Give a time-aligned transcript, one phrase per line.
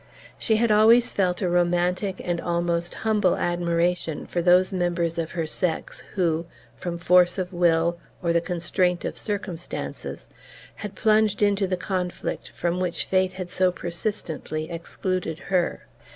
[0.39, 5.45] She had always felt a romantic and almost humble admiration for those members of her
[5.45, 10.27] sex who, from force of will, or the constraint of circumstances,
[10.77, 15.85] had plunged into the conflict from which fate had so persistently excluded her.